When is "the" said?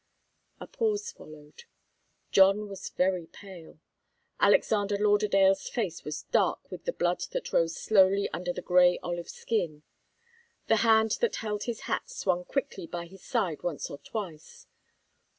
6.85-6.91, 8.51-8.63, 10.65-10.77